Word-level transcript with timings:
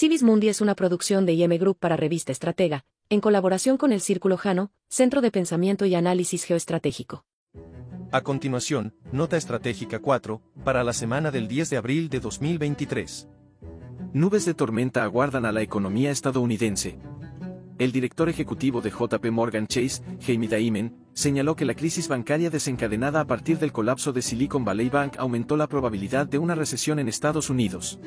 Civis 0.00 0.22
Mundi 0.22 0.48
es 0.48 0.62
una 0.62 0.74
producción 0.74 1.26
de 1.26 1.34
IM 1.34 1.58
Group 1.58 1.76
para 1.78 1.94
Revista 1.94 2.32
Estratega, 2.32 2.86
en 3.10 3.20
colaboración 3.20 3.76
con 3.76 3.92
el 3.92 4.00
Círculo 4.00 4.38
Jano, 4.38 4.72
Centro 4.88 5.20
de 5.20 5.30
Pensamiento 5.30 5.84
y 5.84 5.94
Análisis 5.94 6.44
Geoestratégico. 6.44 7.26
A 8.10 8.22
continuación, 8.22 8.94
Nota 9.12 9.36
Estratégica 9.36 9.98
4, 9.98 10.40
para 10.64 10.84
la 10.84 10.94
semana 10.94 11.30
del 11.30 11.48
10 11.48 11.68
de 11.68 11.76
abril 11.76 12.08
de 12.08 12.18
2023. 12.18 13.28
Nubes 14.14 14.46
de 14.46 14.54
tormenta 14.54 15.04
aguardan 15.04 15.44
a 15.44 15.52
la 15.52 15.60
economía 15.60 16.10
estadounidense. 16.10 16.98
El 17.78 17.92
director 17.92 18.30
ejecutivo 18.30 18.80
de 18.80 18.88
JP 18.88 19.30
Morgan 19.30 19.66
Chase, 19.66 20.02
Jamie 20.22 20.48
Dimon, 20.48 20.96
señaló 21.12 21.56
que 21.56 21.66
la 21.66 21.74
crisis 21.74 22.08
bancaria 22.08 22.48
desencadenada 22.48 23.20
a 23.20 23.26
partir 23.26 23.58
del 23.58 23.70
colapso 23.70 24.14
de 24.14 24.22
Silicon 24.22 24.64
Valley 24.64 24.88
Bank 24.88 25.16
aumentó 25.18 25.58
la 25.58 25.68
probabilidad 25.68 26.26
de 26.26 26.38
una 26.38 26.54
recesión 26.54 27.00
en 27.00 27.08
Estados 27.10 27.50
Unidos. 27.50 27.98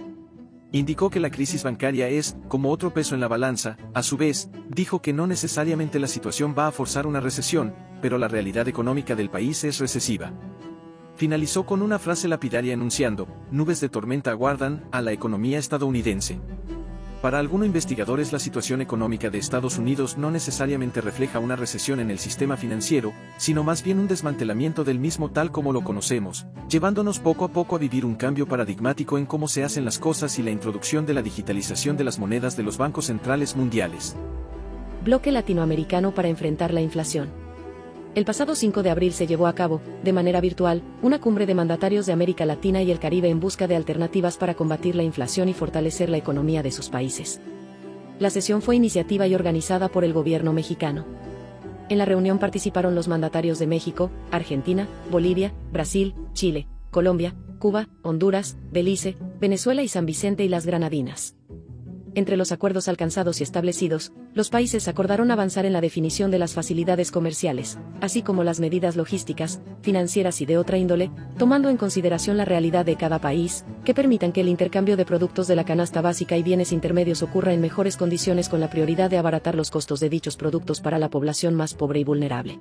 Indicó 0.75 1.11
que 1.11 1.19
la 1.19 1.29
crisis 1.29 1.61
bancaria 1.61 2.09
es, 2.09 2.35
como 2.47 2.71
otro 2.71 2.95
peso 2.95 3.13
en 3.13 3.21
la 3.21 3.27
balanza, 3.27 3.77
a 3.93 4.01
su 4.01 4.17
vez, 4.17 4.49
dijo 4.69 5.03
que 5.03 5.13
no 5.13 5.27
necesariamente 5.27 5.99
la 5.99 6.07
situación 6.07 6.55
va 6.57 6.65
a 6.65 6.71
forzar 6.71 7.05
una 7.05 7.19
recesión, 7.19 7.75
pero 8.01 8.17
la 8.17 8.27
realidad 8.27 8.67
económica 8.67 9.13
del 9.13 9.29
país 9.29 9.63
es 9.65 9.77
recesiva. 9.77 10.33
Finalizó 11.15 11.67
con 11.67 11.83
una 11.83 11.99
frase 11.99 12.27
lapidaria 12.27 12.73
enunciando, 12.73 13.27
nubes 13.51 13.81
de 13.81 13.89
tormenta 13.89 14.31
aguardan 14.31 14.83
a 14.91 15.03
la 15.03 15.11
economía 15.11 15.59
estadounidense. 15.59 16.39
Para 17.23 17.39
algunos 17.39 17.67
investigadores 17.67 18.33
la 18.33 18.39
situación 18.39 18.81
económica 18.81 19.29
de 19.29 19.37
Estados 19.37 19.77
Unidos 19.77 20.17
no 20.17 20.29
necesariamente 20.29 20.99
refleja 20.99 21.39
una 21.39 21.55
recesión 21.55 22.01
en 22.01 22.11
el 22.11 22.19
sistema 22.19 22.57
financiero, 22.57 23.13
sino 23.37 23.63
más 23.63 23.81
bien 23.81 23.99
un 23.99 24.09
desmantelamiento 24.09 24.83
del 24.83 24.99
mismo 24.99 25.31
tal 25.31 25.49
como 25.49 25.71
lo 25.71 25.85
conocemos, 25.85 26.45
llevándonos 26.67 27.19
poco 27.19 27.45
a 27.45 27.47
poco 27.47 27.77
a 27.77 27.79
vivir 27.79 28.03
un 28.03 28.15
cambio 28.15 28.45
paradigmático 28.45 29.17
en 29.17 29.25
cómo 29.25 29.47
se 29.47 29.63
hacen 29.63 29.85
las 29.85 29.99
cosas 29.99 30.37
y 30.37 30.43
la 30.43 30.51
introducción 30.51 31.05
de 31.05 31.13
la 31.13 31.21
digitalización 31.21 31.95
de 31.95 32.03
las 32.03 32.19
monedas 32.19 32.57
de 32.57 32.63
los 32.63 32.77
bancos 32.77 33.05
centrales 33.05 33.55
mundiales. 33.55 34.17
Bloque 35.05 35.31
latinoamericano 35.31 36.13
para 36.13 36.27
enfrentar 36.27 36.73
la 36.73 36.81
inflación. 36.81 37.42
El 38.15 38.25
pasado 38.25 38.53
5 38.53 38.83
de 38.83 38.91
abril 38.91 39.11
se 39.11 39.25
llevó 39.25 39.47
a 39.47 39.55
cabo, 39.55 39.81
de 40.03 40.13
manera 40.13 40.39
virtual, 40.39 40.83
una 41.01 41.19
cumbre 41.19 41.47
de 41.47 41.55
mandatarios 41.55 42.05
de 42.05 42.13
América 42.13 42.45
Latina 42.45 42.83
y 42.83 42.91
el 42.91 42.99
Caribe 42.99 43.29
en 43.29 43.39
busca 43.39 43.67
de 43.67 43.75
alternativas 43.75 44.37
para 44.37 44.53
combatir 44.53 44.95
la 44.95 45.01
inflación 45.01 45.49
y 45.49 45.53
fortalecer 45.53 46.09
la 46.09 46.17
economía 46.17 46.61
de 46.61 46.71
sus 46.71 46.89
países. 46.89 47.41
La 48.19 48.29
sesión 48.29 48.61
fue 48.61 48.75
iniciativa 48.75 49.25
y 49.25 49.33
organizada 49.33 49.89
por 49.89 50.03
el 50.03 50.13
gobierno 50.13 50.53
mexicano. 50.53 51.05
En 51.89 51.97
la 51.97 52.05
reunión 52.05 52.37
participaron 52.37 52.93
los 52.93 53.07
mandatarios 53.07 53.57
de 53.57 53.65
México, 53.65 54.11
Argentina, 54.29 54.87
Bolivia, 55.09 55.51
Brasil, 55.71 56.13
Chile, 56.33 56.67
Colombia, 56.91 57.33
Cuba, 57.57 57.89
Honduras, 58.03 58.57
Belice, 58.71 59.17
Venezuela 59.39 59.81
y 59.81 59.87
San 59.87 60.05
Vicente 60.05 60.43
y 60.43 60.49
las 60.49 60.67
Granadinas. 60.67 61.35
Entre 62.15 62.37
los 62.37 62.51
acuerdos 62.51 62.87
alcanzados 62.87 63.39
y 63.39 63.43
establecidos, 63.43 64.11
los 64.35 64.51
países 64.51 64.87
acordaron 64.87 65.31
avanzar 65.31 65.65
en 65.65 65.73
la 65.73 65.81
definición 65.81 66.29
de 66.29 66.37
las 66.37 66.53
facilidades 66.53 67.09
comerciales, 67.09 67.79
así 68.01 68.21
como 68.21 68.43
las 68.43 68.59
medidas 68.59 68.95
logísticas, 68.95 69.61
financieras 69.81 70.39
y 70.39 70.45
de 70.45 70.59
otra 70.59 70.77
índole, 70.77 71.09
tomando 71.39 71.69
en 71.69 71.77
consideración 71.77 72.37
la 72.37 72.45
realidad 72.45 72.85
de 72.85 72.97
cada 72.97 73.19
país, 73.19 73.65
que 73.83 73.95
permitan 73.95 74.31
que 74.31 74.41
el 74.41 74.47
intercambio 74.47 74.95
de 74.95 75.05
productos 75.05 75.47
de 75.47 75.55
la 75.55 75.65
canasta 75.65 76.01
básica 76.01 76.37
y 76.37 76.43
bienes 76.43 76.71
intermedios 76.71 77.23
ocurra 77.23 77.53
en 77.53 77.61
mejores 77.61 77.97
condiciones 77.97 78.47
con 78.47 78.59
la 78.59 78.69
prioridad 78.69 79.09
de 79.09 79.17
abaratar 79.17 79.55
los 79.55 79.71
costos 79.71 79.99
de 79.99 80.09
dichos 80.09 80.37
productos 80.37 80.81
para 80.81 80.99
la 80.99 81.09
población 81.09 81.55
más 81.55 81.73
pobre 81.73 81.99
y 81.99 82.03
vulnerable 82.03 82.59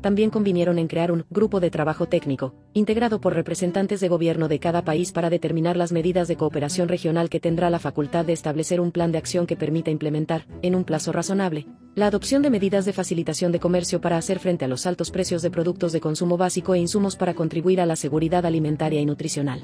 también 0.00 0.30
convinieron 0.30 0.78
en 0.78 0.88
crear 0.88 1.10
un 1.10 1.24
grupo 1.30 1.60
de 1.60 1.70
trabajo 1.70 2.06
técnico, 2.06 2.54
integrado 2.74 3.20
por 3.20 3.34
representantes 3.34 4.00
de 4.00 4.08
gobierno 4.08 4.48
de 4.48 4.58
cada 4.58 4.84
país 4.84 5.12
para 5.12 5.30
determinar 5.30 5.76
las 5.76 5.92
medidas 5.92 6.28
de 6.28 6.36
cooperación 6.36 6.88
regional 6.88 7.28
que 7.28 7.40
tendrá 7.40 7.70
la 7.70 7.78
facultad 7.78 8.24
de 8.24 8.32
establecer 8.32 8.80
un 8.80 8.92
plan 8.92 9.12
de 9.12 9.18
acción 9.18 9.46
que 9.46 9.56
permita 9.56 9.90
implementar, 9.90 10.46
en 10.62 10.74
un 10.74 10.84
plazo 10.84 11.12
razonable, 11.12 11.66
la 11.94 12.06
adopción 12.06 12.42
de 12.42 12.50
medidas 12.50 12.84
de 12.84 12.92
facilitación 12.92 13.52
de 13.52 13.60
comercio 13.60 14.00
para 14.00 14.18
hacer 14.18 14.38
frente 14.38 14.64
a 14.64 14.68
los 14.68 14.86
altos 14.86 15.10
precios 15.10 15.42
de 15.42 15.50
productos 15.50 15.92
de 15.92 16.00
consumo 16.00 16.36
básico 16.36 16.74
e 16.74 16.78
insumos 16.78 17.16
para 17.16 17.34
contribuir 17.34 17.80
a 17.80 17.86
la 17.86 17.96
seguridad 17.96 18.44
alimentaria 18.44 19.00
y 19.00 19.06
nutricional. 19.06 19.62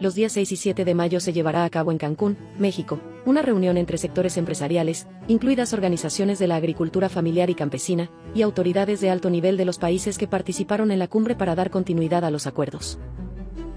Los 0.00 0.14
días 0.14 0.32
6 0.32 0.52
y 0.52 0.56
7 0.56 0.84
de 0.84 0.94
mayo 0.94 1.18
se 1.18 1.32
llevará 1.32 1.64
a 1.64 1.70
cabo 1.70 1.90
en 1.90 1.98
Cancún, 1.98 2.36
México, 2.58 3.00
una 3.28 3.42
reunión 3.42 3.76
entre 3.76 3.98
sectores 3.98 4.38
empresariales, 4.38 5.06
incluidas 5.28 5.74
organizaciones 5.74 6.38
de 6.38 6.46
la 6.46 6.56
agricultura 6.56 7.10
familiar 7.10 7.50
y 7.50 7.54
campesina, 7.54 8.10
y 8.34 8.40
autoridades 8.40 9.02
de 9.02 9.10
alto 9.10 9.28
nivel 9.28 9.58
de 9.58 9.66
los 9.66 9.78
países 9.78 10.16
que 10.16 10.26
participaron 10.26 10.90
en 10.90 10.98
la 10.98 11.08
cumbre 11.08 11.34
para 11.34 11.54
dar 11.54 11.70
continuidad 11.70 12.24
a 12.24 12.30
los 12.30 12.46
acuerdos. 12.46 12.98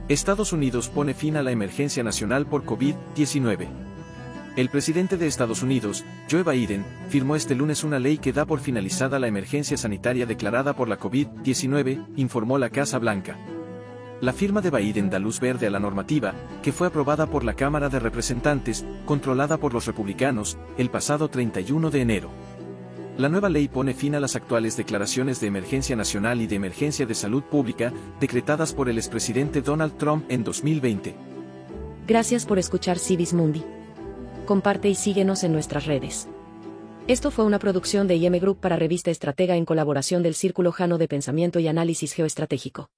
Estados 0.08 0.54
Unidos 0.54 0.88
pone 0.88 1.14
fin 1.14 1.36
a 1.36 1.44
la 1.44 1.52
emergencia 1.52 2.02
nacional 2.02 2.46
por 2.46 2.64
COVID-19. 2.64 3.68
El 4.56 4.70
presidente 4.70 5.18
de 5.18 5.28
Estados 5.28 5.64
Unidos, 5.64 6.06
Joe 6.30 6.44
Biden, 6.44 6.86
firmó 7.10 7.36
este 7.36 7.54
lunes 7.54 7.84
una 7.84 8.00
ley 8.00 8.20
que 8.20 8.32
da 8.32 8.46
por 8.46 8.62
finalizada 8.62 9.20
la 9.20 9.28
emergencia 9.28 9.76
sanitaria 9.76 10.26
declarada 10.26 10.78
por 10.78 10.88
la 10.88 10.98
COVID-19, 10.98 12.06
informó 12.16 12.58
la 12.58 12.70
Casa 12.70 13.00
Blanca. 13.00 13.38
La 14.22 14.34
firma 14.34 14.62
de 14.62 14.70
Biden 14.70 15.10
da 15.10 15.18
luz 15.18 15.40
verde 15.40 15.66
a 15.66 15.72
la 15.72 15.80
normativa, 15.80 16.36
que 16.62 16.72
fue 16.72 16.86
aprobada 16.86 17.26
por 17.26 17.44
la 17.44 17.56
Cámara 17.56 17.90
de 17.90 17.98
Representantes, 18.00 18.86
controlada 19.04 19.58
por 19.58 19.74
los 19.74 19.88
republicanos, 19.88 20.60
el 20.78 20.92
pasado 20.92 21.28
31 21.28 21.90
de 21.90 22.02
enero. 22.02 22.30
La 23.18 23.30
nueva 23.30 23.50
ley 23.50 23.68
pone 23.68 23.96
fin 23.96 24.14
a 24.14 24.20
las 24.20 24.36
actuales 24.36 24.78
declaraciones 24.78 25.42
de 25.42 25.48
emergencia 25.48 25.96
nacional 25.96 26.40
y 26.40 26.46
de 26.46 26.56
emergencia 26.56 27.08
de 27.08 27.16
salud 27.16 27.42
pública, 27.42 27.92
decretadas 28.20 28.74
por 28.74 28.90
el 28.90 29.00
expresidente 29.00 29.64
Donald 29.64 29.98
Trump 29.98 30.26
en 30.30 30.44
2020. 30.44 31.16
Gracias 32.06 32.46
por 32.46 32.60
escuchar 32.60 33.00
Civis 33.00 33.34
Mundi. 33.34 33.64
Comparte 34.46 34.88
y 34.88 34.94
síguenos 34.94 35.44
en 35.44 35.52
nuestras 35.52 35.88
redes. 35.88 36.28
Esto 37.08 37.32
fue 37.32 37.44
una 37.44 37.58
producción 37.58 38.08
de 38.08 38.18
IM 38.18 38.38
Group 38.40 38.60
para 38.60 38.76
Revista 38.76 39.10
Estratega 39.10 39.56
en 39.56 39.66
colaboración 39.66 40.22
del 40.22 40.36
Círculo 40.36 40.72
Jano 40.72 41.00
de 41.00 41.08
Pensamiento 41.08 41.60
y 41.60 41.68
Análisis 41.68 42.14
Geoestratégico. 42.14 42.92